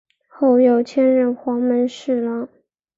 [0.27, 2.49] 后又迁任黄门侍郎。